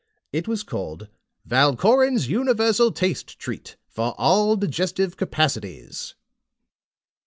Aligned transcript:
It 0.33 0.47
was 0.47 0.63
called 0.63 1.09
VALKORIN'S 1.45 2.27
UNIVERSAL 2.27 2.91
TASTE 2.93 3.37
TREAT, 3.37 3.75
FOR 3.87 4.15
ALL 4.17 4.55
DIGESTIVE 4.55 5.15
CAPACITIES. 5.15 6.15